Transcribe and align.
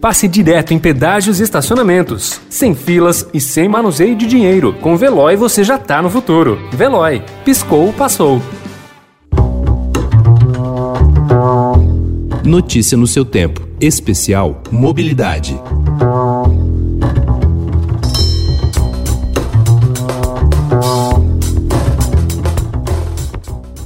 Passe 0.00 0.26
direto 0.26 0.72
em 0.72 0.78
pedágios 0.78 1.40
e 1.40 1.42
estacionamentos, 1.42 2.40
sem 2.48 2.74
filas 2.74 3.28
e 3.34 3.40
sem 3.40 3.68
manuseio 3.68 4.16
de 4.16 4.26
dinheiro. 4.26 4.72
Com 4.80 4.96
Veloy 4.96 5.36
você 5.36 5.62
já 5.62 5.76
tá 5.76 6.00
no 6.00 6.08
futuro. 6.08 6.58
Veloy, 6.72 7.22
piscou, 7.44 7.92
passou. 7.92 8.40
Notícia 12.42 12.96
no 12.96 13.06
seu 13.06 13.26
tempo. 13.26 13.68
Especial 13.78 14.62
Mobilidade. 14.70 15.60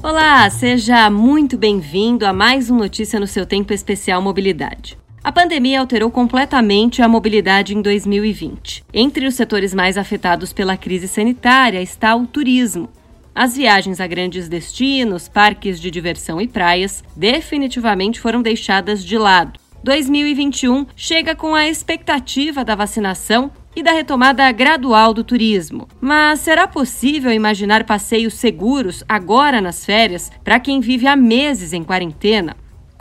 Olá, 0.00 0.48
seja 0.48 1.10
muito 1.10 1.58
bem-vindo 1.58 2.24
a 2.24 2.32
mais 2.32 2.70
um 2.70 2.76
Notícia 2.76 3.18
no 3.18 3.26
seu 3.26 3.44
tempo 3.44 3.72
especial 3.72 4.22
Mobilidade. 4.22 4.96
A 5.24 5.32
pandemia 5.32 5.80
alterou 5.80 6.10
completamente 6.10 7.00
a 7.00 7.08
mobilidade 7.08 7.74
em 7.74 7.80
2020. 7.80 8.84
Entre 8.92 9.26
os 9.26 9.34
setores 9.34 9.72
mais 9.72 9.96
afetados 9.96 10.52
pela 10.52 10.76
crise 10.76 11.08
sanitária 11.08 11.80
está 11.80 12.14
o 12.14 12.26
turismo. 12.26 12.90
As 13.34 13.56
viagens 13.56 14.00
a 14.00 14.06
grandes 14.06 14.50
destinos, 14.50 15.26
parques 15.26 15.80
de 15.80 15.90
diversão 15.90 16.42
e 16.42 16.46
praias 16.46 17.02
definitivamente 17.16 18.20
foram 18.20 18.42
deixadas 18.42 19.02
de 19.02 19.16
lado. 19.16 19.58
2021 19.82 20.86
chega 20.94 21.34
com 21.34 21.54
a 21.54 21.66
expectativa 21.66 22.62
da 22.62 22.74
vacinação 22.74 23.50
e 23.74 23.82
da 23.82 23.92
retomada 23.92 24.52
gradual 24.52 25.14
do 25.14 25.24
turismo. 25.24 25.88
Mas 26.02 26.40
será 26.40 26.68
possível 26.68 27.32
imaginar 27.32 27.84
passeios 27.84 28.34
seguros 28.34 29.02
agora 29.08 29.62
nas 29.62 29.86
férias 29.86 30.30
para 30.44 30.60
quem 30.60 30.80
vive 30.80 31.06
há 31.06 31.16
meses 31.16 31.72
em 31.72 31.82
quarentena? 31.82 32.54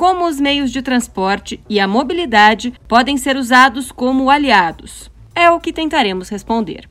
Como 0.03 0.25
os 0.25 0.37
meios 0.37 0.69
de 0.69 0.81
transporte 0.81 1.63
e 1.69 1.79
a 1.79 1.87
mobilidade 1.87 2.73
podem 2.89 3.15
ser 3.15 3.37
usados 3.37 3.89
como 3.89 4.29
aliados? 4.29 5.09
É 5.33 5.49
o 5.49 5.61
que 5.61 5.71
tentaremos 5.71 6.27
responder. 6.27 6.89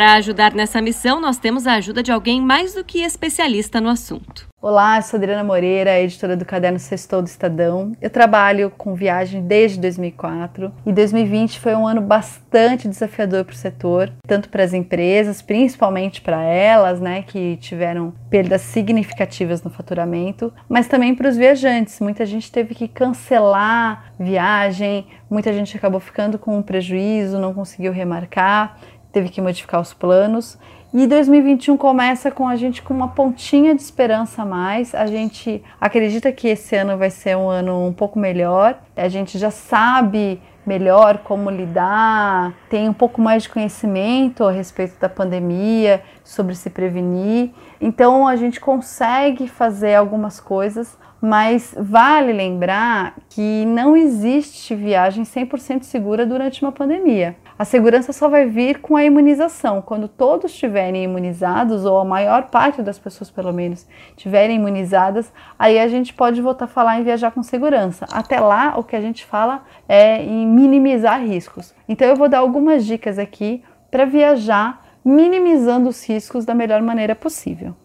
Para 0.00 0.14
ajudar 0.14 0.54
nessa 0.54 0.80
missão, 0.80 1.20
nós 1.20 1.36
temos 1.36 1.66
a 1.66 1.74
ajuda 1.74 2.02
de 2.02 2.10
alguém 2.10 2.40
mais 2.40 2.72
do 2.72 2.82
que 2.82 3.02
especialista 3.02 3.82
no 3.82 3.90
assunto. 3.90 4.48
Olá, 4.62 5.00
sou 5.02 5.18
Adriana 5.18 5.44
Moreira, 5.44 6.00
editora 6.00 6.36
do 6.38 6.44
Caderno 6.44 6.78
Sextou 6.78 7.20
do 7.20 7.26
Estadão. 7.26 7.92
Eu 8.00 8.08
trabalho 8.08 8.70
com 8.70 8.94
viagem 8.94 9.42
desde 9.42 9.78
2004 9.78 10.72
e 10.86 10.92
2020 10.92 11.60
foi 11.60 11.74
um 11.74 11.86
ano 11.86 12.00
bastante 12.00 12.88
desafiador 12.88 13.44
para 13.44 13.52
o 13.52 13.56
setor, 13.56 14.10
tanto 14.26 14.48
para 14.48 14.64
as 14.64 14.72
empresas, 14.72 15.42
principalmente 15.42 16.22
para 16.22 16.42
elas, 16.42 16.98
né, 16.98 17.22
que 17.22 17.58
tiveram 17.58 18.12
perdas 18.30 18.62
significativas 18.62 19.62
no 19.62 19.70
faturamento, 19.70 20.50
mas 20.66 20.88
também 20.88 21.14
para 21.14 21.28
os 21.28 21.36
viajantes. 21.36 22.00
Muita 22.00 22.24
gente 22.24 22.50
teve 22.50 22.74
que 22.74 22.88
cancelar 22.88 24.14
viagem, 24.18 25.06
muita 25.28 25.52
gente 25.52 25.76
acabou 25.76 26.00
ficando 26.00 26.38
com 26.38 26.56
um 26.56 26.62
prejuízo, 26.62 27.38
não 27.38 27.52
conseguiu 27.52 27.92
remarcar 27.92 28.78
teve 29.12 29.28
que 29.28 29.40
modificar 29.40 29.80
os 29.80 29.92
planos. 29.92 30.58
E 30.92 31.06
2021 31.06 31.76
começa 31.76 32.32
com 32.32 32.48
a 32.48 32.56
gente 32.56 32.82
com 32.82 32.92
uma 32.92 33.08
pontinha 33.08 33.74
de 33.74 33.80
esperança 33.80 34.42
a 34.42 34.44
mais. 34.44 34.92
A 34.94 35.06
gente 35.06 35.62
acredita 35.80 36.32
que 36.32 36.48
esse 36.48 36.74
ano 36.74 36.98
vai 36.98 37.10
ser 37.10 37.36
um 37.36 37.48
ano 37.48 37.86
um 37.86 37.92
pouco 37.92 38.18
melhor. 38.18 38.76
A 38.96 39.08
gente 39.08 39.38
já 39.38 39.52
sabe 39.52 40.40
melhor 40.66 41.18
como 41.18 41.50
lidar, 41.50 42.52
tem 42.68 42.88
um 42.88 42.92
pouco 42.92 43.20
mais 43.20 43.44
de 43.44 43.48
conhecimento 43.48 44.44
a 44.44 44.50
respeito 44.50 44.98
da 45.00 45.08
pandemia, 45.08 46.02
sobre 46.24 46.54
se 46.54 46.70
prevenir. 46.70 47.50
Então 47.80 48.26
a 48.26 48.36
gente 48.36 48.60
consegue 48.60 49.48
fazer 49.48 49.94
algumas 49.94 50.38
coisas, 50.38 50.98
mas 51.20 51.74
vale 51.78 52.32
lembrar 52.32 53.14
que 53.28 53.64
não 53.66 53.96
existe 53.96 54.74
viagem 54.74 55.24
100% 55.24 55.82
segura 55.82 56.26
durante 56.26 56.62
uma 56.62 56.72
pandemia. 56.72 57.36
A 57.60 57.64
segurança 57.66 58.10
só 58.10 58.26
vai 58.26 58.46
vir 58.46 58.78
com 58.78 58.96
a 58.96 59.04
imunização. 59.04 59.82
Quando 59.82 60.08
todos 60.08 60.50
estiverem 60.50 61.04
imunizados, 61.04 61.84
ou 61.84 61.98
a 61.98 62.04
maior 62.06 62.44
parte 62.44 62.80
das 62.80 62.98
pessoas, 62.98 63.30
pelo 63.30 63.52
menos, 63.52 63.86
estiverem 64.16 64.56
imunizadas, 64.56 65.30
aí 65.58 65.78
a 65.78 65.86
gente 65.86 66.14
pode 66.14 66.40
voltar 66.40 66.64
a 66.64 66.68
falar 66.68 66.98
em 66.98 67.02
viajar 67.02 67.32
com 67.32 67.42
segurança. 67.42 68.06
Até 68.10 68.40
lá, 68.40 68.78
o 68.78 68.82
que 68.82 68.96
a 68.96 69.00
gente 69.02 69.26
fala 69.26 69.62
é 69.86 70.24
em 70.24 70.46
minimizar 70.46 71.22
riscos. 71.22 71.74
Então, 71.86 72.08
eu 72.08 72.16
vou 72.16 72.30
dar 72.30 72.38
algumas 72.38 72.86
dicas 72.86 73.18
aqui 73.18 73.62
para 73.90 74.06
viajar 74.06 74.82
minimizando 75.04 75.90
os 75.90 76.02
riscos 76.08 76.46
da 76.46 76.54
melhor 76.54 76.80
maneira 76.80 77.14
possível. 77.14 77.76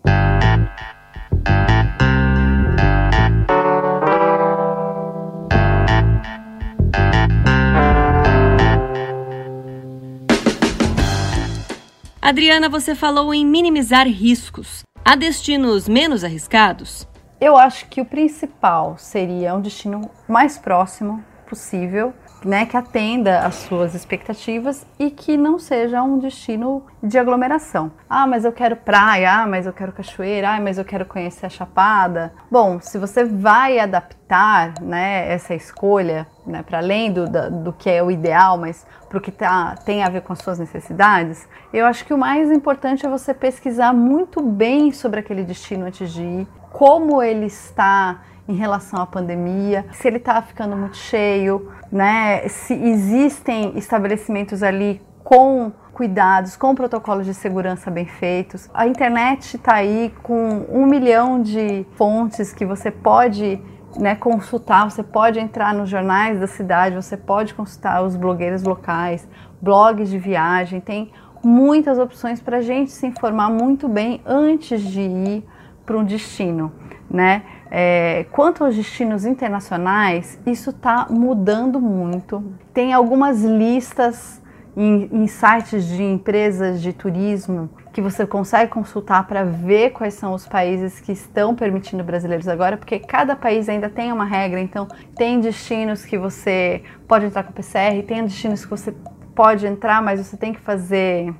Adriana, 12.28 12.68
você 12.68 12.96
falou 12.96 13.32
em 13.32 13.46
minimizar 13.46 14.08
riscos. 14.08 14.82
Há 15.06 15.16
destinos 15.16 15.88
menos 15.88 16.24
arriscados? 16.24 17.08
Eu 17.40 17.56
acho 17.56 17.88
que 17.88 18.02
o 18.02 18.06
principal 18.06 18.98
seria 18.98 19.54
um 19.54 19.62
destino 19.62 20.10
mais 20.28 20.58
próximo 20.58 21.24
possível, 21.48 22.16
né, 22.44 22.66
que 22.66 22.78
atenda 22.78 23.40
às 23.40 23.56
suas 23.56 23.96
expectativas 23.96 24.86
e 25.00 25.10
que 25.10 25.38
não 25.38 25.58
seja 25.58 26.04
um 26.04 26.20
destino 26.20 26.84
de 27.02 27.18
aglomeração. 27.18 27.92
Ah, 28.10 28.28
mas 28.28 28.46
eu 28.46 28.52
quero 28.52 28.76
praia, 28.76 29.42
ah, 29.42 29.48
mas 29.48 29.66
eu 29.66 29.74
quero 29.74 29.92
cachoeira, 29.92 30.52
ah, 30.52 30.62
mas 30.62 30.78
eu 30.78 30.86
quero 30.86 31.06
conhecer 31.06 31.46
a 31.46 31.50
Chapada. 31.50 32.34
Bom, 32.50 32.80
se 32.80 32.98
você 32.98 33.24
vai 33.24 33.80
adaptar, 33.80 34.74
né, 34.82 35.32
essa 35.32 35.54
escolha, 35.54 36.28
né, 36.46 36.64
para 36.64 36.80
além 36.80 37.12
do, 37.12 37.26
do 37.64 37.74
que 37.74 37.90
é 37.90 38.04
o 38.04 38.12
ideal, 38.12 38.58
mas 38.58 38.86
para 39.08 39.18
o 39.18 39.22
que 39.22 39.32
tá, 39.32 39.76
tem 39.86 40.04
a 40.04 40.10
ver 40.10 40.22
com 40.22 40.34
as 40.34 40.40
suas 40.40 40.60
necessidades, 40.60 41.48
eu 41.74 41.86
acho 41.86 42.06
que 42.06 42.14
o 42.14 42.18
mais 42.18 42.52
importante 42.52 43.06
é 43.06 43.10
você 43.10 43.34
pesquisar 43.34 43.94
muito 43.94 44.42
bem 44.42 44.92
sobre 44.92 45.20
aquele 45.20 45.44
destino 45.44 45.86
antes 45.86 46.12
de 46.12 46.24
ir, 46.24 46.48
como 46.72 47.22
ele 47.22 47.46
está 47.46 48.22
em 48.48 48.56
relação 48.56 49.02
à 49.02 49.06
pandemia, 49.06 49.86
se 49.92 50.08
ele 50.08 50.18
está 50.18 50.42
ficando 50.42 50.76
muito 50.76 50.98
cheio, 50.98 51.72
né? 51.92 52.48
Se 52.48 52.74
existem 52.74 53.78
estabelecimentos 53.78 54.62
ali 54.62 55.02
com 55.24 55.72
cuidados, 55.94 56.56
com 56.58 56.76
protocolos 56.76 57.26
de 57.26 57.34
segurança 57.34 57.90
bem 57.90 58.06
feitos. 58.06 58.70
A 58.74 58.86
internet 58.86 59.56
está 59.56 59.76
aí 59.76 60.14
com 60.22 60.66
um 60.70 60.86
milhão 60.86 61.42
de 61.42 61.86
fontes 61.96 62.54
que 62.54 62.66
você 62.66 62.92
pode 62.92 63.62
né, 63.98 64.14
consultar, 64.14 64.90
você 64.90 65.02
pode 65.02 65.40
entrar 65.40 65.74
nos 65.74 65.90
jornais 65.90 66.40
da 66.40 66.48
cidade, 66.48 66.96
você 66.96 67.16
pode 67.16 67.54
consultar 67.54 68.04
os 68.04 68.16
blogueiros 68.16 68.64
locais, 68.64 69.28
blogs 69.62 70.10
de 70.10 70.20
viagem, 70.20 70.82
tem 70.82 71.12
muitas 71.42 71.98
opções 71.98 72.42
para 72.42 72.58
a 72.58 72.62
gente 72.62 72.92
se 72.92 73.08
informar 73.08 73.50
muito 73.50 73.88
bem 73.88 74.22
antes 74.26 74.82
de 74.82 75.02
ir 75.02 75.46
para 75.86 75.98
um 75.98 76.04
destino, 76.04 76.74
né? 77.10 77.44
É, 77.70 78.26
quanto 78.32 78.64
aos 78.64 78.76
destinos 78.76 79.26
internacionais, 79.26 80.40
isso 80.46 80.70
está 80.70 81.08
mudando 81.10 81.80
muito. 81.82 82.44
Tem 82.74 82.94
algumas 82.94 83.44
listas 83.44 84.42
em, 84.78 85.10
em, 85.12 85.28
sites 85.28 85.86
de 85.88 86.04
empresas 86.04 86.82
de 86.82 86.92
turismo 86.92 87.70
que 87.94 88.02
você 88.02 88.26
consegue 88.28 88.70
consultar 88.72 89.26
para 89.26 89.44
ver 89.44 89.92
quais 89.92 90.14
são 90.16 90.34
os 90.34 90.46
países 90.46 91.00
que 91.00 91.14
estão 91.14 91.56
permitindo 91.56 92.04
brasileiros 92.04 92.48
agora, 92.48 92.76
porque 92.76 93.00
cada 93.00 93.36
país 93.36 93.70
ainda 93.70 93.90
tem 93.90 94.12
uma 94.12 94.26
regra. 94.26 94.60
Então, 94.60 94.88
tem 95.16 95.40
destinos 95.40 96.04
que 96.04 96.18
você 96.18 96.84
pode 97.08 97.26
entrar 97.26 97.44
com 97.44 97.54
PCR, 97.54 98.04
tem 98.06 98.24
destinos 98.24 98.66
que 98.66 98.70
você 98.70 98.94
pode 99.34 99.66
entrar, 99.66 100.02
mas 100.02 100.20
você 100.20 100.36
tem 100.36 100.54
que 100.54 100.60
fazer 100.60 101.34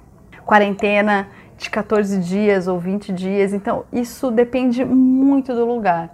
quarentena 0.46 1.28
de 1.58 1.70
14 1.70 2.20
dias 2.20 2.68
ou 2.68 2.80
20 2.80 3.12
dias. 3.14 3.54
Então, 3.54 3.86
isso 3.92 4.32
depende 4.32 4.84
muito 4.86 5.54
do 5.54 5.66
lugar. 5.66 6.14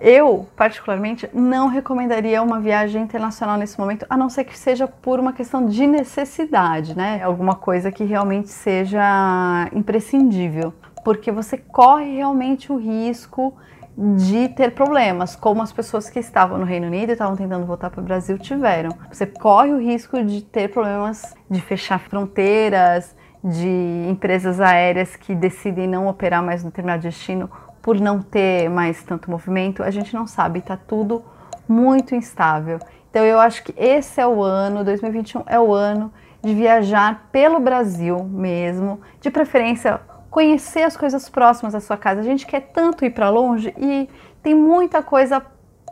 Eu, 0.00 0.48
particularmente, 0.56 1.28
não 1.34 1.68
recomendaria 1.68 2.42
uma 2.42 2.58
viagem 2.58 3.02
internacional 3.02 3.58
nesse 3.58 3.78
momento, 3.78 4.06
a 4.08 4.16
não 4.16 4.30
ser 4.30 4.44
que 4.44 4.58
seja 4.58 4.88
por 4.88 5.20
uma 5.20 5.34
questão 5.34 5.66
de 5.66 5.86
necessidade, 5.86 6.96
né? 6.96 7.22
Alguma 7.22 7.54
coisa 7.54 7.92
que 7.92 8.02
realmente 8.04 8.48
seja 8.48 9.68
imprescindível, 9.74 10.72
porque 11.04 11.30
você 11.30 11.58
corre 11.58 12.16
realmente 12.16 12.72
o 12.72 12.76
risco 12.76 13.54
de 13.98 14.48
ter 14.48 14.70
problemas, 14.70 15.36
como 15.36 15.60
as 15.60 15.70
pessoas 15.70 16.08
que 16.08 16.18
estavam 16.18 16.56
no 16.56 16.64
Reino 16.64 16.86
Unido 16.86 17.10
e 17.10 17.12
estavam 17.12 17.36
tentando 17.36 17.66
voltar 17.66 17.90
para 17.90 18.00
o 18.00 18.04
Brasil 18.04 18.38
tiveram. 18.38 18.96
Você 19.12 19.26
corre 19.26 19.74
o 19.74 19.78
risco 19.78 20.22
de 20.24 20.40
ter 20.42 20.68
problemas 20.68 21.34
de 21.50 21.60
fechar 21.60 21.98
fronteiras, 21.98 23.14
de 23.44 24.06
empresas 24.08 24.60
aéreas 24.60 25.16
que 25.16 25.34
decidem 25.34 25.86
não 25.86 26.06
operar 26.06 26.42
mais 26.42 26.62
no 26.62 26.70
determinado 26.70 27.02
destino 27.02 27.50
por 27.82 27.98
não 28.00 28.20
ter 28.20 28.68
mais 28.68 29.02
tanto 29.02 29.30
movimento, 29.30 29.82
a 29.82 29.90
gente 29.90 30.14
não 30.14 30.26
sabe, 30.26 30.58
está 30.58 30.76
tudo 30.76 31.24
muito 31.68 32.14
instável. 32.14 32.78
Então 33.10 33.24
eu 33.24 33.40
acho 33.40 33.64
que 33.64 33.74
esse 33.76 34.20
é 34.20 34.26
o 34.26 34.42
ano, 34.42 34.84
2021 34.84 35.44
é 35.46 35.58
o 35.58 35.72
ano 35.72 36.12
de 36.42 36.54
viajar 36.54 37.28
pelo 37.32 37.60
Brasil 37.60 38.24
mesmo, 38.24 39.00
de 39.20 39.30
preferência 39.30 40.00
conhecer 40.30 40.82
as 40.82 40.96
coisas 40.96 41.28
próximas 41.28 41.72
da 41.72 41.80
sua 41.80 41.96
casa. 41.96 42.20
A 42.20 42.24
gente 42.24 42.46
quer 42.46 42.60
tanto 42.72 43.04
ir 43.04 43.10
para 43.10 43.28
longe 43.28 43.74
e 43.76 44.08
tem 44.42 44.54
muita 44.54 45.02
coisa 45.02 45.42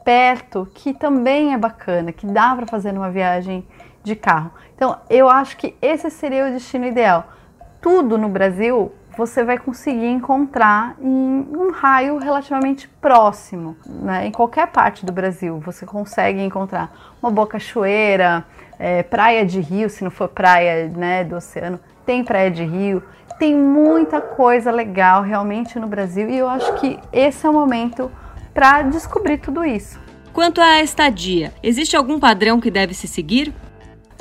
perto 0.04 0.66
que 0.72 0.94
também 0.94 1.52
é 1.52 1.58
bacana, 1.58 2.12
que 2.12 2.26
dá 2.26 2.54
para 2.54 2.66
fazer 2.66 2.92
numa 2.92 3.10
viagem 3.10 3.66
de 4.02 4.14
carro. 4.14 4.52
Então, 4.74 4.96
eu 5.10 5.28
acho 5.28 5.56
que 5.56 5.76
esse 5.82 6.08
seria 6.08 6.46
o 6.46 6.50
destino 6.50 6.86
ideal. 6.86 7.26
Tudo 7.80 8.16
no 8.16 8.28
Brasil 8.28 8.92
você 9.18 9.42
vai 9.42 9.58
conseguir 9.58 10.06
encontrar 10.06 10.94
em 11.00 11.48
um 11.52 11.72
raio 11.72 12.18
relativamente 12.18 12.88
próximo, 13.00 13.76
né? 13.84 14.28
Em 14.28 14.30
qualquer 14.30 14.68
parte 14.68 15.04
do 15.04 15.10
Brasil 15.10 15.58
você 15.58 15.84
consegue 15.84 16.40
encontrar 16.40 17.16
uma 17.20 17.28
boa 17.28 17.48
cachoeira, 17.48 18.46
é, 18.78 19.02
praia 19.02 19.44
de 19.44 19.58
rio, 19.58 19.90
se 19.90 20.04
não 20.04 20.10
for 20.12 20.28
praia 20.28 20.86
né, 20.86 21.24
do 21.24 21.34
oceano, 21.34 21.80
tem 22.06 22.22
praia 22.22 22.48
de 22.48 22.62
rio, 22.62 23.02
tem 23.40 23.56
muita 23.56 24.20
coisa 24.20 24.70
legal 24.70 25.22
realmente 25.22 25.80
no 25.80 25.88
Brasil 25.88 26.30
e 26.30 26.38
eu 26.38 26.48
acho 26.48 26.74
que 26.74 26.96
esse 27.12 27.44
é 27.44 27.50
o 27.50 27.52
momento 27.52 28.08
para 28.54 28.82
descobrir 28.82 29.38
tudo 29.38 29.64
isso. 29.64 29.98
Quanto 30.32 30.60
à 30.60 30.80
estadia, 30.80 31.52
existe 31.60 31.96
algum 31.96 32.20
padrão 32.20 32.60
que 32.60 32.70
deve 32.70 32.94
se 32.94 33.08
seguir? 33.08 33.52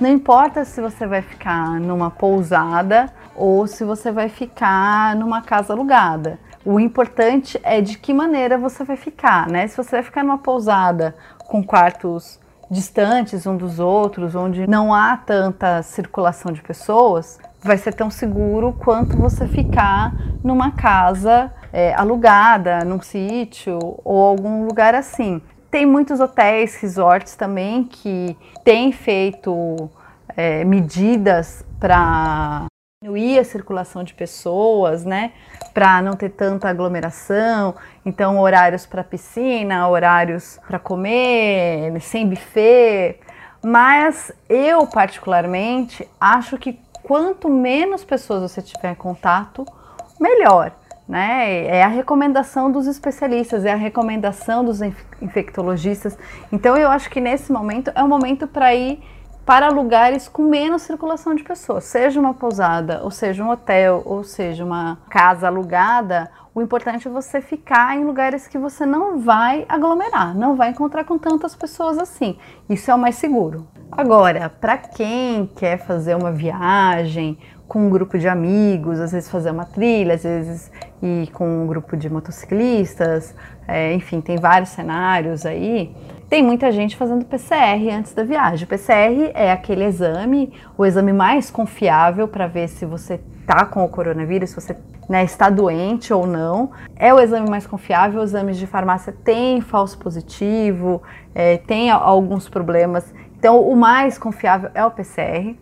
Não 0.01 0.09
importa 0.09 0.65
se 0.65 0.81
você 0.81 1.05
vai 1.05 1.21
ficar 1.21 1.79
numa 1.79 2.09
pousada 2.09 3.13
ou 3.37 3.67
se 3.67 3.83
você 3.83 4.11
vai 4.11 4.27
ficar 4.27 5.15
numa 5.15 5.41
casa 5.41 5.71
alugada. 5.71 6.39
O 6.65 6.79
importante 6.79 7.59
é 7.63 7.79
de 7.79 7.97
que 7.97 8.13
maneira 8.13 8.57
você 8.57 8.83
vai 8.83 8.97
ficar, 8.97 9.47
né? 9.47 9.67
Se 9.67 9.77
você 9.77 9.91
vai 9.91 10.03
ficar 10.03 10.23
numa 10.23 10.39
pousada 10.39 11.15
com 11.47 11.63
quartos 11.63 12.39
distantes 12.69 13.45
um 13.47 13.55
dos 13.55 13.79
outros, 13.79 14.35
onde 14.35 14.67
não 14.67 14.93
há 14.93 15.15
tanta 15.15 15.81
circulação 15.83 16.51
de 16.51 16.61
pessoas, 16.61 17.39
vai 17.63 17.77
ser 17.77 17.93
tão 17.93 18.09
seguro 18.09 18.73
quanto 18.73 19.15
você 19.15 19.47
ficar 19.47 20.13
numa 20.43 20.71
casa 20.71 21.51
é, 21.71 21.93
alugada, 21.93 22.83
num 22.83 23.01
sítio 23.01 23.79
ou 24.03 24.25
algum 24.25 24.65
lugar 24.65 24.93
assim. 24.93 25.41
Tem 25.71 25.85
muitos 25.85 26.19
hotéis, 26.19 26.75
resorts 26.75 27.35
também 27.35 27.83
que 27.83 28.37
têm 28.63 28.91
feito 28.91 29.89
é, 30.35 30.63
medidas 30.63 31.65
para 31.79 32.65
diminuir 32.99 33.37
a 33.37 33.43
circulação 33.43 34.03
de 34.03 34.15
pessoas, 34.15 35.05
né? 35.05 35.31
Para 35.71 36.01
não 36.01 36.15
ter 36.15 36.29
tanta 36.29 36.67
aglomeração. 36.67 37.75
Então, 38.03 38.39
horários 38.39 38.87
para 38.87 39.03
piscina, 39.03 39.87
horários 39.87 40.59
para 40.67 40.79
comer, 40.79 42.01
sem 42.01 42.27
buffet. 42.27 43.19
Mas 43.63 44.31
eu, 44.49 44.87
particularmente, 44.87 46.09
acho 46.19 46.57
que 46.57 46.79
quanto 47.03 47.47
menos 47.47 48.03
pessoas 48.03 48.41
você 48.51 48.63
tiver 48.63 48.93
em 48.93 48.95
contato, 48.95 49.63
melhor. 50.19 50.71
Né? 51.07 51.67
É 51.67 51.83
a 51.83 51.87
recomendação 51.87 52.71
dos 52.71 52.87
especialistas, 52.87 53.63
é 53.63 53.71
a 53.71 53.75
recomendação 53.75 54.65
dos 54.65 54.81
infectologistas. 55.21 56.17
Então, 56.51 56.75
eu 56.75 56.89
acho 56.89 57.11
que 57.11 57.21
nesse 57.21 57.51
momento 57.51 57.91
é 57.93 58.03
o 58.03 58.07
momento 58.07 58.47
para 58.47 58.73
ir 58.73 58.99
para 59.47 59.69
lugares 59.69 60.27
com 60.27 60.41
menos 60.41 60.81
circulação 60.81 61.33
de 61.33 61.41
pessoas, 61.41 61.85
seja 61.85 62.19
uma 62.19 62.33
pousada, 62.33 62.99
ou 63.01 63.09
seja 63.09 63.41
um 63.41 63.49
hotel, 63.49 64.03
ou 64.03 64.21
seja 64.21 64.65
uma 64.65 64.97
casa 65.09 65.47
alugada. 65.47 66.29
O 66.53 66.61
importante 66.61 67.07
é 67.07 67.11
você 67.11 67.39
ficar 67.39 67.95
em 67.95 68.03
lugares 68.03 68.45
que 68.45 68.57
você 68.57 68.85
não 68.85 69.19
vai 69.19 69.65
aglomerar, 69.69 70.35
não 70.35 70.57
vai 70.57 70.71
encontrar 70.71 71.05
com 71.05 71.17
tantas 71.17 71.55
pessoas 71.55 71.97
assim. 71.97 72.37
Isso 72.69 72.91
é 72.91 72.95
o 72.95 72.99
mais 72.99 73.15
seguro. 73.15 73.65
Agora, 73.89 74.49
para 74.49 74.77
quem 74.77 75.49
quer 75.55 75.77
fazer 75.77 76.13
uma 76.15 76.31
viagem 76.31 77.37
com 77.69 77.87
um 77.87 77.89
grupo 77.89 78.17
de 78.17 78.27
amigos, 78.27 78.99
às 78.99 79.13
vezes 79.13 79.29
fazer 79.29 79.51
uma 79.51 79.65
trilha, 79.65 80.15
às 80.15 80.23
vezes 80.23 80.69
ir 81.01 81.27
com 81.31 81.63
um 81.63 81.67
grupo 81.67 81.95
de 81.95 82.09
motociclistas, 82.09 83.35
é, 83.67 83.93
enfim, 83.93 84.21
tem 84.21 84.37
vários 84.37 84.69
cenários 84.69 85.45
aí 85.45 85.93
tem 86.29 86.43
muita 86.43 86.73
gente 86.73 86.97
fazendo 86.97 87.23
PCR 87.23 87.89
antes 87.97 88.13
da 88.13 88.21
viagem. 88.21 88.65
O 88.65 88.67
PCR 88.67 89.31
é 89.33 89.49
aquele 89.49 89.85
exame, 89.85 90.51
o 90.77 90.85
exame 90.85 91.13
mais 91.13 91.49
confiável 91.49 92.27
para 92.27 92.47
ver 92.47 92.67
se 92.67 92.85
você 92.85 93.19
está 93.39 93.65
com 93.65 93.85
o 93.85 93.87
coronavírus, 93.87 94.49
se 94.49 94.55
você 94.55 94.75
né, 95.07 95.23
está 95.23 95.49
doente 95.49 96.13
ou 96.13 96.27
não. 96.27 96.71
É 96.97 97.13
o 97.13 97.19
exame 97.19 97.49
mais 97.49 97.65
confiável. 97.65 98.21
Os 98.21 98.31
exames 98.31 98.57
de 98.57 98.67
farmácia 98.67 99.13
têm 99.23 99.61
falso 99.61 99.97
positivo, 99.97 101.01
é, 101.33 101.57
tem 101.59 101.89
alguns 101.89 102.49
problemas. 102.49 103.13
Então, 103.39 103.61
o 103.61 103.75
mais 103.77 104.17
confiável 104.17 104.69
é 104.73 104.83
o 104.83 104.91
PCR 104.91 105.55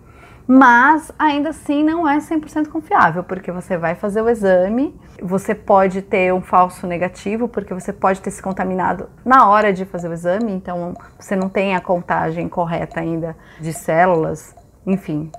mas 0.48 1.12
ainda 1.18 1.50
assim 1.50 1.84
não 1.84 2.08
é 2.08 2.18
100% 2.18 2.68
confiável, 2.68 3.24
porque 3.24 3.52
você 3.52 3.78
vai 3.78 3.96
fazer 3.96 4.22
o 4.22 4.30
exame, 4.30 4.96
você 5.22 5.56
pode 5.56 6.02
ter 6.02 6.34
um 6.34 6.42
falso 6.42 6.86
negativo, 6.86 7.48
porque 7.48 7.74
você 7.74 7.92
pode 7.92 8.22
ter 8.22 8.32
se 8.32 8.42
contaminado 8.42 9.10
na 9.24 9.50
hora 9.50 9.74
de 9.74 9.86
fazer 9.86 10.08
o 10.08 10.14
exame, 10.14 10.52
então 10.52 10.94
você 11.20 11.36
não 11.36 11.50
tem 11.50 11.76
a 11.76 11.82
contagem 11.82 12.48
correta 12.48 13.00
ainda 13.00 13.36
de 13.60 13.74
células, 13.74 14.56
enfim. 14.86 15.32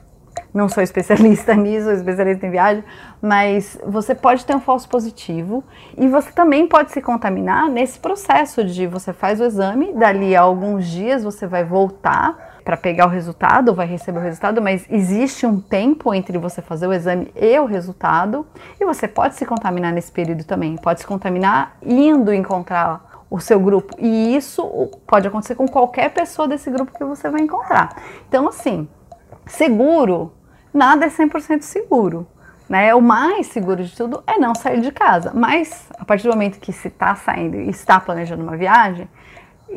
Não 0.53 0.69
sou 0.69 0.83
especialista 0.83 1.55
nisso, 1.57 1.85
sou 1.85 1.95
especialista 1.95 2.47
em 2.47 2.51
viagem, 2.51 2.85
mas 3.23 3.79
você 3.87 4.15
pode 4.15 4.45
ter 4.45 4.57
um 4.57 4.61
falso 4.61 4.89
positivo 4.89 5.63
e 5.97 6.09
você 6.09 6.33
também 6.33 6.67
pode 6.67 6.93
se 6.93 7.01
contaminar 7.01 7.69
nesse 7.71 7.99
processo 7.99 8.65
de 8.65 8.87
você 8.87 9.13
faz 9.13 9.41
o 9.41 9.45
exame, 9.45 9.93
dali 9.93 10.35
a 10.35 10.41
alguns 10.41 10.87
dias 10.87 11.23
você 11.23 11.47
vai 11.47 11.65
voltar 11.65 12.46
para 12.67 12.77
pegar 12.77 13.07
o 13.07 13.09
resultado, 13.09 13.73
vai 13.73 13.87
receber 13.87 14.19
o 14.19 14.23
resultado, 14.23 14.61
mas 14.61 14.85
existe 14.91 15.47
um 15.47 15.61
tempo 15.61 16.13
entre 16.13 16.37
você 16.37 16.61
fazer 16.61 16.89
o 16.89 16.93
exame 16.93 17.33
e 17.37 17.57
o 17.61 17.65
resultado, 17.65 18.45
e 18.81 18.85
você 18.85 19.07
pode 19.07 19.37
se 19.37 19.47
contaminar 19.47 19.93
nesse 19.93 20.11
período 20.11 20.43
também. 20.43 20.75
Pode 20.75 20.99
se 20.99 21.07
contaminar 21.07 21.77
indo 21.81 22.35
encontrar 22.35 23.25
o 23.31 23.39
seu 23.39 23.61
grupo, 23.61 23.95
e 24.01 24.35
isso 24.35 24.65
pode 25.07 25.29
acontecer 25.29 25.55
com 25.55 25.69
qualquer 25.69 26.13
pessoa 26.13 26.49
desse 26.49 26.69
grupo 26.69 26.91
que 26.93 27.05
você 27.05 27.31
vai 27.31 27.41
encontrar. 27.41 28.03
Então, 28.29 28.49
assim, 28.49 28.89
seguro, 29.47 30.33
nada 30.75 31.07
é 31.07 31.09
100% 31.09 31.61
seguro. 31.61 32.27
Né? 32.69 32.93
O 32.97 33.01
mais 33.01 33.47
seguro 33.47 33.85
de 33.85 33.95
tudo 33.97 34.25
é 34.27 34.39
não 34.39 34.57
sair 34.57 34.81
de 34.81 34.91
casa. 34.91 35.31
Mas 35.33 35.89
a 36.01 36.05
partir 36.05 36.25
do 36.25 36.33
momento 36.33 36.59
que 36.59 36.73
se 36.73 36.89
está 36.89 37.15
saindo 37.15 37.59
e 37.59 37.71
está 37.71 38.01
planejando 38.01 38.43
uma 38.43 38.57
viagem, 38.57 39.09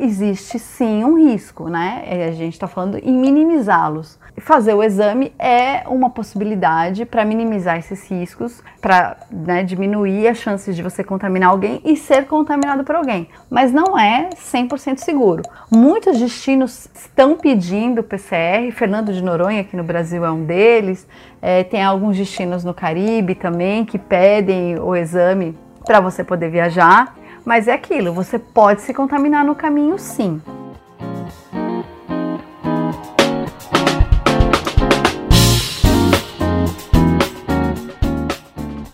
existe 0.00 0.58
sim 0.58 1.04
um 1.04 1.18
risco, 1.18 1.68
né? 1.68 2.02
É, 2.06 2.28
a 2.28 2.32
gente 2.32 2.54
está 2.54 2.66
falando 2.66 2.98
em 2.98 3.12
minimizá-los. 3.12 4.18
Fazer 4.38 4.74
o 4.74 4.82
exame 4.82 5.32
é 5.38 5.82
uma 5.86 6.08
possibilidade 6.08 7.04
para 7.04 7.24
minimizar 7.24 7.78
esses 7.78 8.10
riscos, 8.10 8.62
para 8.80 9.16
né, 9.30 9.62
diminuir 9.62 10.28
as 10.28 10.38
chances 10.38 10.74
de 10.74 10.82
você 10.82 11.04
contaminar 11.04 11.50
alguém 11.50 11.80
e 11.84 11.96
ser 11.96 12.26
contaminado 12.26 12.82
por 12.84 12.94
alguém. 12.94 13.28
Mas 13.50 13.72
não 13.72 13.98
é 13.98 14.30
100% 14.30 14.98
seguro. 14.98 15.42
Muitos 15.70 16.18
destinos 16.18 16.88
estão 16.94 17.36
pedindo 17.36 18.02
PCR, 18.02 18.70
Fernando 18.72 19.12
de 19.12 19.22
Noronha, 19.22 19.60
aqui 19.60 19.76
no 19.76 19.84
Brasil, 19.84 20.24
é 20.24 20.30
um 20.30 20.44
deles. 20.44 21.06
É, 21.42 21.62
tem 21.64 21.82
alguns 21.82 22.16
destinos 22.16 22.64
no 22.64 22.72
Caribe 22.72 23.34
também 23.34 23.84
que 23.84 23.98
pedem 23.98 24.78
o 24.78 24.96
exame 24.96 25.56
para 25.84 26.00
você 26.00 26.24
poder 26.24 26.50
viajar. 26.50 27.14
Mas 27.50 27.66
é 27.66 27.72
aquilo, 27.72 28.12
você 28.12 28.38
pode 28.38 28.80
se 28.80 28.94
contaminar 28.94 29.44
no 29.44 29.56
caminho 29.56 29.98
sim. 29.98 30.40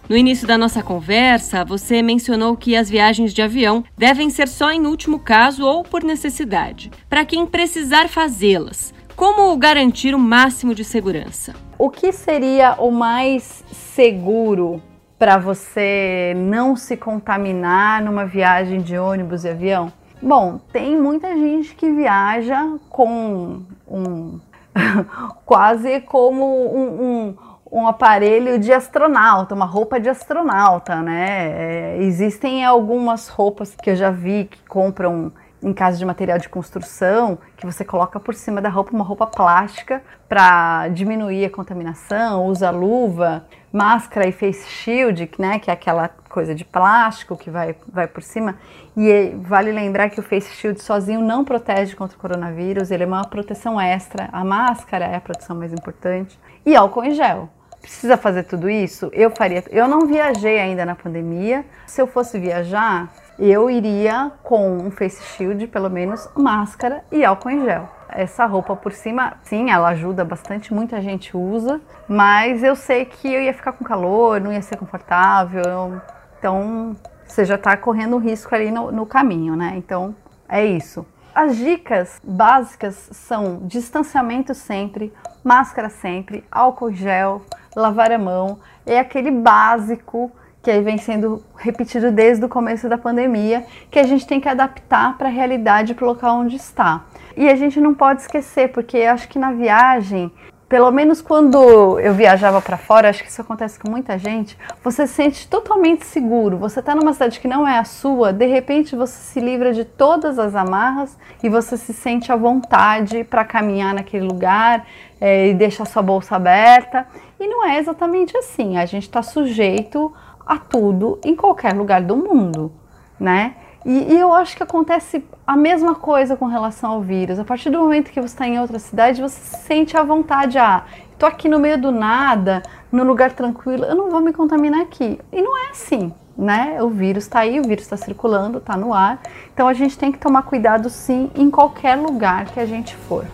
No 0.09 0.17
início 0.17 0.49
da 0.49 0.57
nossa 0.57 0.83
conversa, 0.83 1.67
você 1.67 2.01
mencionou 2.01 2.57
que 2.57 2.75
as 2.75 2.89
viagens 2.89 3.35
de 3.35 3.43
avião 3.43 3.85
devem 3.95 4.31
ser 4.31 4.49
só 4.49 4.73
em 4.73 4.87
último 4.87 5.19
caso 5.19 5.63
ou 5.63 5.83
por 5.83 6.03
necessidade. 6.03 6.91
Para 7.11 7.27
quem 7.27 7.45
precisar 7.45 8.09
fazê-las, 8.09 8.95
como 9.15 9.55
garantir 9.59 10.15
o 10.15 10.19
máximo 10.19 10.75
de 10.75 10.83
segurança? 10.83 11.55
O 11.79 11.91
que 11.91 12.11
seria 12.11 12.75
o 12.79 12.91
mais 12.91 13.63
seguro 13.71 14.81
para 15.19 15.39
você 15.39 16.35
não 16.37 16.77
se 16.77 16.97
contaminar 16.97 18.03
numa 18.03 18.27
viagem 18.27 18.81
de 18.81 18.99
ônibus 18.99 19.45
e 19.45 19.49
avião? 19.49 19.93
Bom, 20.23 20.59
tem 20.73 21.01
muita 21.01 21.35
gente 21.35 21.75
que 21.75 21.91
viaja 21.91 22.79
com 22.89 23.63
um 23.89 24.41
quase 25.45 26.01
como 26.01 26.45
um, 26.45 27.03
um, 27.03 27.37
um, 27.73 27.87
aparelho 27.87 28.59
de 28.59 28.73
astronauta, 28.73 29.55
uma 29.55 29.65
roupa 29.65 29.99
de 29.99 30.09
astronauta, 30.09 30.97
né? 30.97 31.97
É, 31.97 31.97
existem 32.01 32.65
algumas 32.65 33.29
roupas 33.29 33.75
que 33.75 33.91
eu 33.91 33.97
já 33.97 34.11
vi 34.11 34.45
que 34.51 34.63
compram 34.69 35.33
em 35.67 35.73
caso 35.73 35.99
de 35.99 36.07
material 36.07 36.39
de 36.39 36.49
construção, 36.49 37.37
que 37.57 37.67
você 37.67 37.85
coloca 37.85 38.21
por 38.21 38.37
cima 38.37 38.63
da 38.63 38.69
roupa 38.69 38.93
uma 38.93 39.03
roupa 39.03 39.27
plástica 39.27 40.01
para 40.29 40.87
diminuir 40.87 41.45
a 41.45 41.51
contaminação, 41.51 42.47
usa 42.47 42.71
luva, 42.71 43.45
máscara 43.73 44.29
e 44.29 44.33
face 44.33 44.65
shield, 44.69 45.29
né, 45.37 45.59
que 45.59 45.69
é 45.69 45.73
aquela 45.73 46.09
coisa 46.29 46.55
de 46.55 46.65
plástico 46.65 47.37
que 47.37 47.51
vai, 47.51 47.75
vai 47.93 48.07
por 48.07 48.23
cima. 48.23 48.55
E 48.97 49.35
vale 49.41 49.73
lembrar 49.73 50.09
que 50.09 50.21
o 50.21 50.23
face 50.23 50.55
shield 50.55 50.81
sozinho 50.81 51.21
não 51.21 51.45
protege 51.45 51.97
contra 51.97 52.17
o 52.17 52.21
coronavírus, 52.21 52.93
ele 52.93 53.03
é 53.03 53.07
uma 53.07 53.25
proteção 53.25 53.81
extra. 53.81 54.29
A 54.33 54.45
máscara 54.45 55.07
é 55.07 55.17
a 55.17 55.21
proteção 55.21 55.57
mais 55.57 55.73
importante. 55.73 56.39
E 56.65 56.77
álcool 56.77 57.03
em 57.03 57.11
gel. 57.11 57.49
Precisa 57.81 58.17
fazer 58.17 58.45
tudo 58.45 58.71
isso? 58.71 59.11
Eu 59.13 59.31
faria. 59.31 59.65
Eu 59.71 59.89
não 59.89 60.07
viajei 60.07 60.61
ainda 60.61 60.85
na 60.85 60.95
pandemia. 60.95 61.65
Se 61.87 62.01
eu 62.01 62.07
fosse 62.07 62.39
viajar, 62.39 63.13
eu 63.39 63.69
iria 63.71 64.33
com 64.43 64.79
um 64.79 64.91
face 64.91 65.23
shield, 65.23 65.67
pelo 65.67 65.91
menos 65.91 66.29
máscara 66.35 67.05
e 67.13 67.25
álcool 67.25 67.51
em 67.51 67.65
gel. 67.65 67.89
Essa 68.09 68.47
roupa 68.47 68.75
por 68.75 68.93
cima, 68.93 69.35
sim, 69.43 69.71
ela 69.71 69.89
ajuda 69.89 70.25
bastante, 70.25 70.73
muita 70.73 71.01
gente 71.01 71.37
usa, 71.37 71.81
mas 72.09 72.63
eu 72.63 72.75
sei 72.77 73.05
que 73.05 73.33
eu 73.33 73.43
ia 73.43 73.53
ficar 73.53 73.73
com 73.73 73.85
calor, 73.85 74.41
não 74.41 74.53
ia 74.53 74.63
ser 74.63 74.77
confortável, 74.77 76.01
então 76.39 76.97
você 77.27 77.45
já 77.45 77.57
está 77.57 77.77
correndo 77.77 78.17
um 78.17 78.21
risco 78.21 78.55
ali 78.55 78.71
no, 78.71 78.91
no 78.93 79.05
caminho, 79.05 79.57
né? 79.57 79.75
Então 79.77 80.15
é 80.49 80.65
isso. 80.65 81.05
As 81.35 81.57
dicas 81.57 82.19
básicas 82.25 83.11
são 83.13 83.59
distanciamento 83.65 84.55
sempre, 84.55 85.13
máscara 85.45 85.91
sempre, 85.91 86.43
álcool 86.51 86.93
gel, 86.93 87.43
lavar 87.75 88.11
a 88.11 88.19
mão, 88.19 88.59
é 88.87 88.99
aquele 88.99 89.31
básico 89.31 90.33
que 90.67 90.71
aí 90.73 90.83
vem 90.83 90.99
sendo 90.99 91.45
repetido 91.57 92.11
desde 92.11 92.45
o 92.45 92.49
começo 92.49 92.89
da 92.89 92.99
pandemia, 92.99 93.65
que 93.89 94.01
a 94.01 94.03
gente 94.03 94.27
tem 94.27 94.41
que 94.41 94.49
adaptar 94.49 95.17
para 95.17 95.29
a 95.29 95.31
realidade, 95.31 95.95
para 95.95 96.05
o 96.05 96.09
local 96.09 96.39
onde 96.39 96.57
está. 96.57 97.05
E 97.37 97.49
a 97.49 97.55
gente 97.55 97.81
não 97.81 97.95
pode 97.95 98.23
esquecer, 98.23 98.73
porque 98.73 98.99
acho 99.03 99.29
que 99.29 99.39
na 99.39 99.53
viagem 99.53 100.33
pelo 100.69 100.91
menos 100.91 101.23
quando 101.23 102.01
eu 102.01 102.13
viajava 102.13 102.61
para 102.61 102.77
fora, 102.77 103.09
acho 103.09 103.23
que 103.23 103.31
isso 103.31 103.41
acontece 103.41 103.79
com 103.79 103.89
muita 103.89 104.19
gente, 104.19 104.59
você 104.83 105.07
se 105.07 105.15
sente 105.15 105.47
totalmente 105.47 106.05
seguro. 106.05 106.57
Você 106.59 106.81
está 106.81 106.93
numa 106.93 107.13
cidade 107.13 107.39
que 107.39 107.47
não 107.47 107.69
é 107.69 107.79
a 107.79 107.85
sua, 107.85 108.33
de 108.33 108.47
repente 108.47 108.97
você 108.97 109.17
se 109.17 109.39
livra 109.39 109.73
de 109.73 109.85
todas 109.85 110.41
as 110.41 110.57
amarras 110.57 111.17
e 111.41 111.49
você 111.49 111.77
se 111.77 111.93
sente 111.93 112.33
à 112.33 112.37
vontade 112.37 113.23
para 113.23 113.45
caminhar 113.45 113.95
naquele 113.95 114.27
lugar 114.27 114.85
é, 115.21 115.51
e 115.51 115.55
deixa 115.55 115.85
sua 115.85 116.03
bolsa 116.03 116.35
aberta. 116.35 117.07
E 117.39 117.47
não 117.47 117.65
é 117.65 117.79
exatamente 117.79 118.37
assim. 118.37 118.77
A 118.77 118.87
gente 118.87 119.05
está 119.05 119.23
sujeito 119.23 120.13
a 120.47 120.59
tudo 120.59 121.19
em 121.25 121.35
qualquer 121.35 121.75
lugar 121.75 122.01
do 122.03 122.17
mundo, 122.17 122.73
né? 123.19 123.57
E, 123.85 124.15
e, 124.15 124.19
eu 124.19 124.33
acho 124.33 124.57
que 124.57 124.63
acontece 124.65 125.25
a 125.47 125.57
mesma 125.57 125.95
coisa 125.95 126.37
com 126.37 126.47
relação 126.47 126.91
ao 126.91 127.01
vírus. 127.01 127.39
A 127.39 127.45
partir 127.45 127.71
do 127.71 127.79
momento 127.79 128.11
que 128.11 128.21
você 128.21 128.35
está 128.35 128.47
em 128.47 128.59
outra 128.59 128.81
cidade, 128.81 129.23
você 129.23 129.39
se 129.39 129.65
sente 129.65 129.97
à 129.97 130.03
vontade. 130.03 130.59
Ah, 130.59 130.85
estou 131.13 131.29
aqui 131.29 131.49
no 131.49 131.61
meio 131.61 131.81
do 131.81 131.93
nada, 131.93 132.65
no 132.91 133.05
lugar 133.05 133.31
tranquilo, 133.31 133.85
eu 133.85 133.95
não 133.95 134.11
vou 134.11 134.21
me 134.21 134.33
contaminar 134.33 134.81
aqui. 134.81 135.21
E 135.33 135.41
não 135.41 135.57
é 135.57 135.71
assim, 135.71 136.13
né? 136.37 136.83
O 136.83 136.89
vírus 136.89 137.25
está 137.25 137.41
aí, 137.41 137.61
o 137.61 137.63
vírus 137.63 137.85
está 137.85 137.97
circulando, 137.97 138.59
está 138.59 138.77
no 138.77 138.93
ar. 138.93 139.21
Então 139.55 139.69
a 139.69 139.73
gente 139.73 139.97
tem 139.97 140.11
que 140.11 140.19
tomar 140.19 140.43
cuidado 140.43 140.91
sim 140.91 141.31
em 141.37 141.49
qualquer 141.49 141.97
lugar 141.97 142.47
que 142.47 142.59
a 142.59 142.67
gente 142.67 142.97
for. 142.97 143.25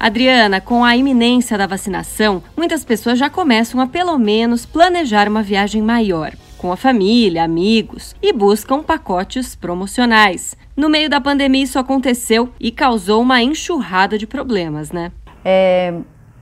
Adriana, 0.00 0.60
com 0.60 0.84
a 0.84 0.96
iminência 0.96 1.58
da 1.58 1.66
vacinação, 1.66 2.40
muitas 2.56 2.84
pessoas 2.84 3.18
já 3.18 3.28
começam 3.28 3.80
a 3.80 3.86
pelo 3.86 4.16
menos 4.16 4.64
planejar 4.64 5.28
uma 5.28 5.42
viagem 5.42 5.82
maior, 5.82 6.32
com 6.56 6.70
a 6.70 6.76
família, 6.76 7.42
amigos 7.42 8.14
e 8.22 8.32
buscam 8.32 8.80
pacotes 8.80 9.56
promocionais. 9.56 10.56
No 10.76 10.88
meio 10.88 11.10
da 11.10 11.20
pandemia, 11.20 11.64
isso 11.64 11.80
aconteceu 11.80 12.48
e 12.60 12.70
causou 12.70 13.20
uma 13.22 13.42
enxurrada 13.42 14.16
de 14.16 14.24
problemas, 14.24 14.92
né? 14.92 15.10
É, 15.44 15.92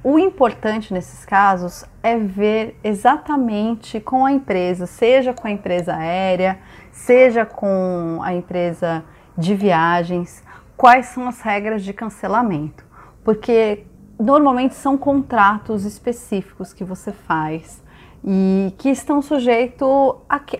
o 0.05 0.19
importante 0.19 0.93
nesses 0.93 1.25
casos 1.25 1.83
é 2.03 2.19
ver 2.19 2.79
exatamente 2.85 4.01
com 4.01 4.27
a 4.27 4.33
empresa, 4.33 4.85
seja 4.85 5.33
com 5.33 5.49
a 5.49 5.51
empresa 5.51 5.97
aérea, 5.97 6.59
seja 6.93 7.47
com 7.47 8.21
a 8.23 8.35
empresa 8.35 9.03
de 9.37 9.55
viagens, 9.55 10.45
quais 10.77 11.07
são 11.07 11.27
as 11.27 11.41
regras 11.41 11.83
de 11.83 11.95
cancelamento 11.95 12.86
porque 13.27 13.85
normalmente 14.17 14.77
são 14.77 14.97
contratos 14.97 15.85
específicos 15.85 16.73
que 16.73 16.85
você 16.85 17.11
faz 17.11 17.83
e 18.25 18.73
que 18.79 18.89
estão 18.89 19.21
sujeitos 19.21 19.89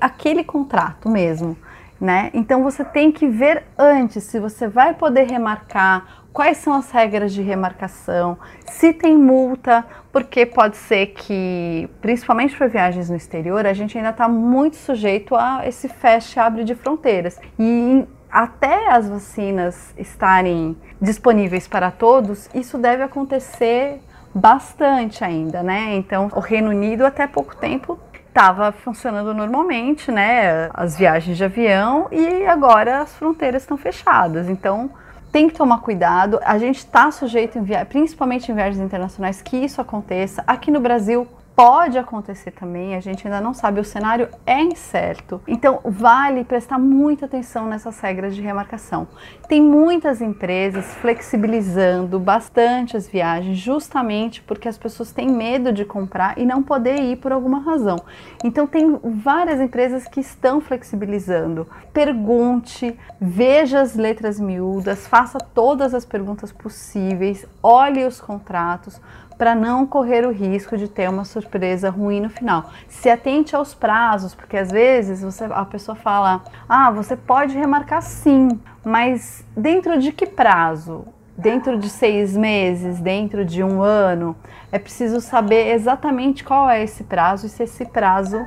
àquele 0.01 0.43
contrato 0.43 1.09
mesmo. 1.09 1.57
Né? 2.01 2.29
Então 2.35 2.65
você 2.65 2.85
tem 2.85 3.13
que 3.13 3.29
ver 3.29 3.63
antes 3.79 4.25
se 4.25 4.41
você 4.41 4.67
vai 4.67 4.95
poder 4.95 5.31
remarcar, 5.31 6.25
quais 6.33 6.57
são 6.57 6.75
as 6.75 6.91
regras 6.91 7.33
de 7.33 7.41
remarcação, 7.41 8.37
se 8.67 8.93
tem 8.93 9.17
multa, 9.17 9.87
porque 10.13 10.45
pode 10.45 10.77
ser 10.77 11.07
que, 11.07 11.89
principalmente 12.03 12.57
para 12.57 12.67
viagens 12.67 13.09
no 13.09 13.17
exterior, 13.17 13.65
a 13.65 13.73
gente 13.73 13.97
ainda 13.97 14.11
está 14.11 14.29
muito 14.29 14.75
sujeito 14.75 15.37
a 15.37 15.67
esse 15.67 15.89
fecha 15.89 16.43
abre 16.43 16.65
de 16.65 16.75
fronteiras. 16.75 17.39
E 17.59 18.05
até 18.37 18.91
as 18.91 19.09
vacinas 19.09 19.95
estarem 19.97 20.77
disponíveis 21.01 21.67
para 21.67 21.91
todos, 21.91 22.51
isso 22.55 22.77
deve 22.77 23.03
acontecer 23.03 23.99
bastante 24.35 25.25
ainda, 25.25 25.63
né? 25.63 25.95
Então, 25.95 26.29
o 26.35 26.41
Reino 26.41 26.69
Unido 26.69 27.07
até 27.07 27.27
pouco 27.27 27.57
tempo 27.57 27.99
estava 28.29 28.73
funcionando 28.73 29.33
normalmente, 29.33 30.13
né? 30.13 30.69
As 30.75 30.99
viagens 30.99 31.39
de 31.39 31.45
avião 31.45 32.09
e 32.13 32.45
agora 32.45 33.01
as 33.01 33.17
fronteiras 33.17 33.63
estão 33.63 33.79
fechadas. 33.79 34.51
Então, 34.51 34.91
tem 35.33 35.49
que 35.49 35.55
tomar 35.55 35.79
cuidado. 35.79 36.39
A 36.45 36.59
gente 36.59 36.77
está 36.77 37.11
sujeito, 37.11 37.59
em 37.59 37.63
via... 37.63 37.87
principalmente 37.87 38.53
em 38.53 38.55
viagens 38.55 38.85
internacionais, 38.85 39.41
que 39.41 39.57
isso 39.57 39.81
aconteça. 39.81 40.45
Aqui 40.47 40.71
no 40.71 40.81
Brasil, 40.81 41.27
pode 41.57 41.97
acontecer 41.97 42.51
também, 42.51 42.95
a 42.95 43.01
gente 43.01 43.27
ainda 43.27 43.41
não 43.41 43.55
sabe, 43.55 43.81
o 43.81 43.85
cenário 43.85 44.29
é 44.45 44.61
incerto. 44.61 45.41
Então, 45.49 45.81
vale 45.83 46.45
prestar 46.45 46.79
muita 46.79 47.25
atenção 47.25 47.67
nessas 47.67 47.99
regras 47.99 48.37
de 48.37 48.43
remarcação. 48.43 49.09
Tem 49.49 49.63
muitas 49.63 50.21
empresas 50.21 50.85
flexibilizando 50.97 52.21
bastante 52.21 52.95
as 52.95 53.09
viagens, 53.09 53.57
justamente 53.57 54.43
porque 54.43 54.69
as 54.69 54.77
pessoas 54.77 55.13
têm 55.13 55.29
medo 55.29 55.73
de 55.73 55.87
comprar 55.87 56.39
e 56.39 56.45
não 56.45 56.63
poder 56.63 57.01
ir 57.01 57.17
por 57.17 57.33
alguma 57.33 57.61
razão. 57.61 57.97
Então, 58.45 58.67
tem 58.67 59.01
várias 59.03 59.59
empresas 59.59 60.07
que 60.07 60.21
estão 60.21 60.61
flexibilizando. 60.61 61.67
Pergunte, 61.91 62.99
veja 63.19 63.81
as 63.81 63.95
letras 63.97 64.39
miúdas, 64.39 65.07
faça 65.07 65.39
todas 65.39 65.95
as 65.95 66.05
perguntas 66.05 66.53
possíveis, 66.53 67.47
olhe 67.63 68.05
os 68.05 68.21
contratos 68.21 69.01
para 69.37 69.55
não 69.55 69.87
correr 69.87 70.27
o 70.27 70.33
risco 70.33 70.77
de 70.77 70.89
ter 70.89 71.09
uma 71.09 71.25
surpresa 71.25 71.91
ruim 71.91 72.21
no 72.21 72.31
final. 72.31 72.71
Se 72.89 73.11
atente 73.11 73.55
aos 73.55 73.75
prazos, 73.75 74.35
porque 74.35 74.57
às 74.57 74.71
vezes 74.71 75.23
você, 75.23 75.45
a 75.45 75.65
pessoa 75.65 75.95
fala: 75.95 76.43
"Ah, 76.69 76.91
você 76.91 77.17
pode 77.17 77.57
remarcar 77.57 78.03
sim, 78.03 78.49
mas 78.85 79.45
dentro 79.57 79.99
de 79.99 80.13
que 80.13 80.27
prazo? 80.27 81.05
Dentro 81.37 81.79
de 81.79 81.91
seis 81.91 82.35
meses, 82.35 82.99
dentro 82.99 83.45
de 83.45 83.63
um 83.63 83.83
ano? 83.83 84.35
É 84.73 84.79
preciso 84.79 85.21
saber 85.21 85.75
exatamente 85.75 86.43
qual 86.43 86.69
é 86.71 86.83
esse 86.83 87.05
prazo 87.05 87.47
e 87.47 87.51
se 87.51 87.63
esse 87.63 87.85
prazo 87.85 88.41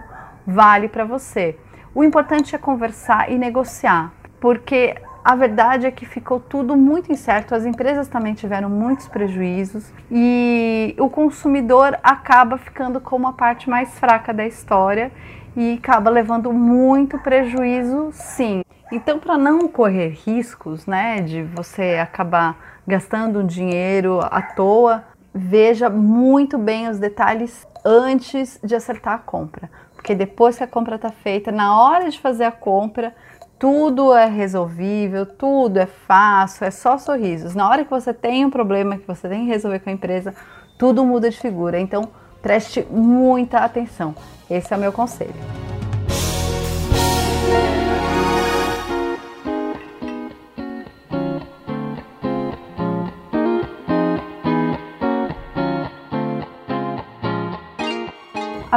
vale 0.45 0.87
para 0.87 1.05
você. 1.05 1.55
O 1.93 2.03
importante 2.03 2.55
é 2.55 2.57
conversar 2.57 3.31
e 3.31 3.37
negociar, 3.37 4.11
porque 4.39 4.95
a 5.23 5.35
verdade 5.35 5.85
é 5.85 5.91
que 5.91 6.05
ficou 6.05 6.39
tudo 6.39 6.75
muito 6.75 7.11
incerto, 7.11 7.53
as 7.53 7.65
empresas 7.65 8.07
também 8.07 8.33
tiveram 8.33 8.69
muitos 8.69 9.07
prejuízos 9.07 9.91
e 10.11 10.95
o 10.97 11.09
consumidor 11.09 11.97
acaba 12.01 12.57
ficando 12.57 12.99
como 12.99 13.27
a 13.27 13.33
parte 13.33 13.69
mais 13.69 13.97
fraca 13.99 14.33
da 14.33 14.45
história 14.45 15.11
e 15.55 15.73
acaba 15.73 16.09
levando 16.09 16.53
muito 16.53 17.17
prejuízo, 17.19 18.09
sim. 18.11 18.61
Então, 18.91 19.19
para 19.19 19.37
não 19.37 19.67
correr 19.67 20.17
riscos, 20.25 20.85
né, 20.87 21.21
de 21.21 21.43
você 21.43 21.99
acabar 22.01 22.57
gastando 22.87 23.43
dinheiro 23.43 24.19
à 24.19 24.41
toa, 24.41 25.03
veja 25.33 25.89
muito 25.89 26.57
bem 26.57 26.87
os 26.89 26.97
detalhes 26.97 27.67
antes 27.85 28.59
de 28.63 28.75
acertar 28.75 29.13
a 29.13 29.19
compra, 29.19 29.69
porque 29.95 30.15
depois 30.15 30.57
que 30.57 30.63
a 30.63 30.67
compra 30.67 30.95
está 30.95 31.11
feita, 31.11 31.51
na 31.51 31.79
hora 31.79 32.09
de 32.09 32.19
fazer 32.19 32.45
a 32.45 32.51
compra, 32.51 33.13
tudo 33.59 34.15
é 34.15 34.25
resolvível, 34.25 35.25
tudo 35.25 35.77
é 35.77 35.85
fácil, 35.85 36.65
é 36.65 36.71
só 36.71 36.97
sorrisos. 36.97 37.53
Na 37.53 37.69
hora 37.69 37.83
que 37.83 37.91
você 37.91 38.13
tem 38.13 38.45
um 38.45 38.49
problema 38.49 38.97
que 38.97 39.05
você 39.05 39.27
tem 39.27 39.41
que 39.41 39.51
resolver 39.51 39.79
com 39.79 39.89
a 39.89 39.93
empresa, 39.93 40.33
tudo 40.77 41.03
muda 41.03 41.29
de 41.29 41.37
figura. 41.37 41.77
Então, 41.77 42.09
preste 42.41 42.87
muita 42.89 43.59
atenção. 43.59 44.15
Esse 44.49 44.73
é 44.73 44.77
o 44.77 44.79
meu 44.79 44.93
conselho. 44.93 45.78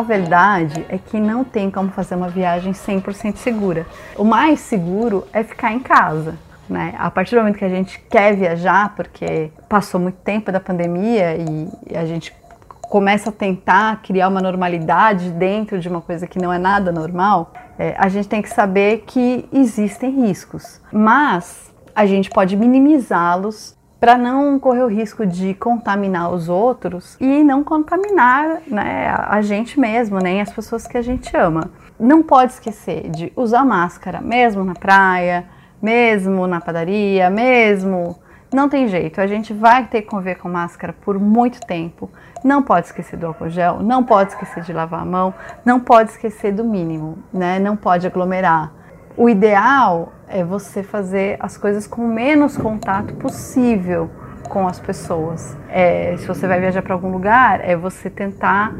Verdade 0.03 0.85
é 0.89 0.99
que 0.99 1.19
não 1.19 1.45
tem 1.45 1.71
como 1.71 1.91
fazer 1.91 2.15
uma 2.15 2.29
viagem 2.29 2.73
100% 2.73 3.37
segura. 3.37 3.87
O 4.17 4.25
mais 4.25 4.61
seguro 4.61 5.27
é 5.33 5.43
ficar 5.43 5.73
em 5.73 5.81
casa. 5.81 6.37
Né? 6.69 6.95
A 6.99 7.11
partir 7.11 7.35
do 7.35 7.41
momento 7.41 7.59
que 7.59 7.65
a 7.65 7.69
gente 7.69 7.99
quer 8.11 8.35
viajar, 8.35 8.95
porque 8.95 9.51
passou 9.69 10.01
muito 10.01 10.17
tempo 10.17 10.51
da 10.51 10.61
pandemia 10.61 11.37
e 11.37 11.97
a 11.97 12.05
gente 12.07 12.35
começa 12.83 13.31
a 13.31 13.33
tentar 13.33 14.03
criar 14.03 14.29
uma 14.29 14.41
normalidade 14.41 15.31
dentro 15.31 15.81
de 15.81 15.89
uma 15.89 16.01
coisa 16.01 16.27
que 16.27 16.39
não 16.39 16.53
é 16.53 16.59
nada 16.59 16.93
normal, 16.93 17.53
é, 17.79 17.95
a 17.97 18.09
gente 18.09 18.29
tem 18.29 18.43
que 18.43 18.51
saber 18.51 19.05
que 19.07 19.49
existem 19.53 20.11
riscos, 20.11 20.81
mas 20.93 21.73
a 21.95 22.05
gente 22.07 22.29
pode 22.29 22.57
minimizá-los 22.57 23.77
para 24.03 24.19
não 24.19 24.59
correr 24.59 24.83
o 24.83 24.89
risco 24.89 25.25
de 25.25 25.55
contaminar 25.55 26.33
os 26.33 26.49
outros 26.49 27.17
e 27.21 27.45
não 27.45 27.63
contaminar 27.63 28.61
né, 28.67 29.15
a 29.17 29.41
gente 29.43 29.79
mesmo, 29.79 30.19
nem 30.19 30.41
as 30.41 30.53
pessoas 30.53 30.89
que 30.89 30.99
a 30.99 31.03
gente 31.03 31.37
ama. 31.37 31.71
Não 32.01 32.21
pode 32.21 32.51
esquecer 32.51 33.09
de 33.09 33.33
usar 33.37 33.65
máscara, 33.65 34.21
mesmo 34.21 34.65
na 34.65 34.75
praia, 34.75 35.45
mesmo 35.81 36.49
na 36.49 36.61
padaria, 36.61 37.31
mesmo 37.31 38.19
não 38.53 38.69
tem 38.69 38.89
jeito, 38.89 39.21
a 39.21 39.27
gente 39.29 39.53
vai 39.53 39.87
ter 39.87 40.03
que 40.03 40.09
conviver 40.09 40.35
com 40.35 40.49
máscara 40.49 40.93
por 40.93 41.17
muito 41.21 41.61
tempo. 41.61 42.11
Não 42.43 42.61
pode 42.61 42.87
esquecer 42.87 43.17
do 43.17 43.29
álcool 43.29 43.51
gel, 43.51 43.85
não 43.85 44.03
pode 44.03 44.33
esquecer 44.33 44.65
de 44.65 44.73
lavar 44.73 45.03
a 45.03 45.05
mão, 45.05 45.33
não 45.65 45.79
pode 45.79 46.11
esquecer 46.11 46.53
do 46.53 46.65
mínimo, 46.65 47.19
né? 47.33 47.61
Não 47.61 47.77
pode 47.77 48.05
aglomerar. 48.05 48.82
O 49.17 49.29
ideal 49.29 50.15
é 50.27 50.43
você 50.43 50.83
fazer 50.83 51.37
as 51.39 51.59
coisas 51.59 51.87
com 51.87 52.07
menos 52.07 52.57
contato 52.57 53.13
possível 53.15 54.11
com 54.49 54.67
as 54.67 54.81
pessoas. 54.81 55.55
É, 55.69 56.17
se 56.19 56.27
você 56.27 56.47
vai 56.47 56.59
viajar 56.59 56.81
para 56.81 56.95
algum 56.95 57.11
lugar, 57.11 57.61
é 57.63 57.77
você 57.77 58.09
tentar 58.09 58.75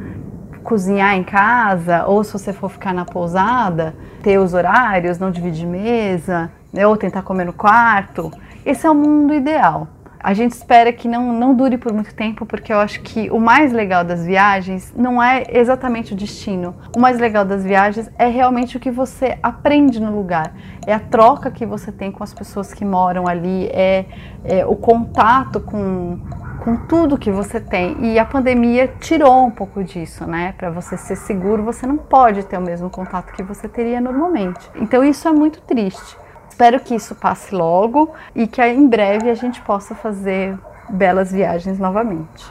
cozinhar 0.63 1.15
em 1.15 1.23
casa, 1.23 2.07
ou 2.07 2.25
se 2.25 2.33
você 2.33 2.53
for 2.53 2.71
ficar 2.71 2.95
na 2.95 3.05
pousada, 3.05 3.95
ter 4.23 4.39
os 4.39 4.55
horários, 4.55 5.19
não 5.19 5.31
dividir 5.31 5.67
mesa, 5.67 6.51
né, 6.73 6.87
ou 6.87 6.97
tentar 6.97 7.23
comer 7.23 7.45
no 7.45 7.53
quarto. 7.53 8.31
Esse 8.65 8.87
é 8.87 8.91
o 8.91 8.95
mundo 8.95 9.35
ideal. 9.35 9.87
A 10.23 10.35
gente 10.35 10.53
espera 10.53 10.93
que 10.93 11.09
não, 11.09 11.33
não 11.33 11.53
dure 11.53 11.77
por 11.77 11.93
muito 11.93 12.15
tempo, 12.15 12.47
porque 12.47 12.73
eu 12.73 12.79
acho 12.79 13.01
que 13.01 13.29
o 13.31 13.41
mais 13.41 13.73
legal 13.73 14.05
das 14.05 14.25
viagens 14.25 14.93
não 14.97 15.21
é 15.21 15.43
exatamente 15.49 16.13
o 16.13 16.17
destino. 16.17 16.77
O 16.97 17.01
mais 17.01 17.19
legal 17.19 17.45
das 17.45 17.65
viagens 17.65 18.09
é 18.17 18.29
realmente 18.29 18.77
o 18.77 18.81
que 18.81 18.91
você 18.91 19.37
aprende 19.43 20.01
no 20.01 20.15
lugar. 20.15 20.55
É 20.87 20.95
a 20.95 21.01
troca 21.01 21.51
que 21.51 21.67
você 21.67 21.91
tem 21.91 22.13
com 22.13 22.23
as 22.23 22.33
pessoas 22.33 22.73
que 22.73 22.85
moram 22.85 23.27
ali, 23.27 23.67
é, 23.73 24.05
é 24.45 24.65
o 24.65 24.77
contato 24.77 25.61
com, 25.61 26.21
com 26.61 26.77
tudo 26.87 27.19
que 27.19 27.33
você 27.33 27.61
tem. 27.61 27.97
E 28.05 28.19
a 28.19 28.25
pandemia 28.25 28.95
tirou 29.01 29.45
um 29.45 29.51
pouco 29.51 29.83
disso, 29.83 30.25
né? 30.25 30.55
Para 30.57 30.71
você 30.71 30.97
ser 30.97 31.17
seguro, 31.17 31.65
você 31.65 31.85
não 31.85 31.97
pode 31.97 32.45
ter 32.45 32.59
o 32.59 32.63
mesmo 32.63 32.89
contato 32.89 33.33
que 33.33 33.43
você 33.43 33.69
teria 33.69 34.01
normalmente. 34.01 34.71
Então 34.77 35.03
isso 35.03 35.27
é 35.27 35.33
muito 35.33 35.61
triste. 35.63 36.17
Espero 36.53 36.79
que 36.81 36.95
isso 36.95 37.15
passe 37.15 37.55
logo 37.55 38.13
e 38.37 38.47
que 38.47 38.63
em 38.63 38.87
breve 38.87 39.31
a 39.31 39.35
gente 39.35 39.59
possa 39.63 39.95
fazer 39.95 40.55
belas 40.91 41.33
viagens 41.33 41.79
novamente. 41.79 42.45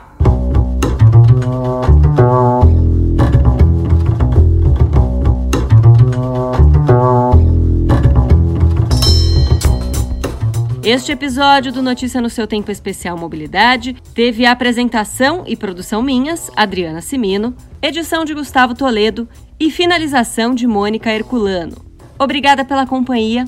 Este 10.84 11.12
episódio 11.12 11.72
do 11.72 11.84
Notícia 11.84 12.20
no 12.20 12.29
seu 12.29 12.48
Tempo 12.48 12.72
Especial 12.72 13.15
Mobilidade 13.15 13.96
teve 14.15 14.48
a 14.48 14.51
apresentação 14.51 15.43
e 15.46 15.55
produção 15.55 16.01
minhas, 16.01 16.50
Adriana 16.55 17.01
Simino, 17.01 17.55
edição 17.79 18.25
de 18.25 18.34
Gustavo 18.34 18.74
Toledo 18.74 19.29
e 19.60 19.70
finalização 19.70 20.55
de 20.55 20.65
Mônica 20.65 21.12
Herculano. 21.12 21.77
Obrigada 22.17 22.65
pela 22.65 22.88
companhia 22.88 23.48